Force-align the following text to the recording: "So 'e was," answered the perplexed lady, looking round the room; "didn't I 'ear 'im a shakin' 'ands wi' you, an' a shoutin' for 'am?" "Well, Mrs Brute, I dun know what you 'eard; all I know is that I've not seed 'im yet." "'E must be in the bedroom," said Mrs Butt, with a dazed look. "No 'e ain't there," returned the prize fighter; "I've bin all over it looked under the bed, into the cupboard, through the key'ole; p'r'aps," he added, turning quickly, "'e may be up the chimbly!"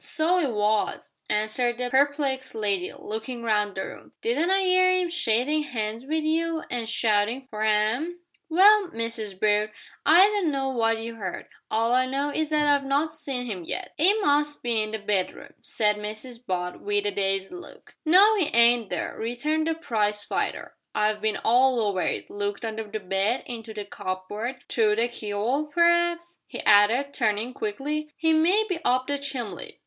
"So 0.03 0.39
'e 0.41 0.47
was," 0.47 1.13
answered 1.29 1.77
the 1.77 1.91
perplexed 1.91 2.55
lady, 2.55 2.91
looking 2.91 3.43
round 3.43 3.75
the 3.75 3.85
room; 3.85 4.13
"didn't 4.23 4.49
I 4.49 4.61
'ear 4.61 4.89
'im 4.89 5.09
a 5.09 5.11
shakin' 5.11 5.63
'ands 5.65 6.07
wi' 6.07 6.15
you, 6.23 6.63
an' 6.71 6.81
a 6.81 6.85
shoutin' 6.87 7.45
for 7.51 7.61
'am?" 7.61 8.19
"Well, 8.49 8.87
Mrs 8.89 9.39
Brute, 9.39 9.69
I 10.03 10.25
dun 10.25 10.49
know 10.49 10.69
what 10.71 10.97
you 10.97 11.17
'eard; 11.17 11.49
all 11.69 11.91
I 11.93 12.07
know 12.07 12.31
is 12.31 12.49
that 12.49 12.67
I've 12.67 12.83
not 12.83 13.11
seed 13.11 13.47
'im 13.51 13.63
yet." 13.63 13.91
"'E 13.99 14.11
must 14.21 14.63
be 14.63 14.81
in 14.81 14.89
the 14.89 14.97
bedroom," 14.97 15.53
said 15.61 15.97
Mrs 15.97 16.43
Butt, 16.43 16.81
with 16.81 17.05
a 17.05 17.11
dazed 17.11 17.51
look. 17.51 17.93
"No 18.03 18.35
'e 18.37 18.49
ain't 18.55 18.89
there," 18.89 19.15
returned 19.15 19.67
the 19.67 19.75
prize 19.75 20.23
fighter; 20.23 20.73
"I've 20.95 21.21
bin 21.21 21.37
all 21.37 21.79
over 21.79 22.01
it 22.01 22.27
looked 22.31 22.65
under 22.65 22.85
the 22.85 22.99
bed, 22.99 23.43
into 23.45 23.71
the 23.71 23.85
cupboard, 23.85 24.63
through 24.67 24.95
the 24.95 25.09
key'ole; 25.09 25.67
p'r'aps," 25.71 26.41
he 26.47 26.59
added, 26.61 27.13
turning 27.13 27.53
quickly, 27.53 28.09
"'e 28.23 28.33
may 28.33 28.65
be 28.67 28.79
up 28.83 29.05
the 29.05 29.19
chimbly!" 29.19 29.77